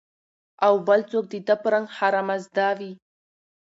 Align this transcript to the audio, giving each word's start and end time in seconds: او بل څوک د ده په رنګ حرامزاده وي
او 0.65 0.73
بل 0.87 1.01
څوک 1.11 1.25
د 1.29 1.35
ده 1.47 1.55
په 1.61 1.67
رنګ 1.73 1.87
حرامزاده 1.97 2.69
وي 2.79 2.91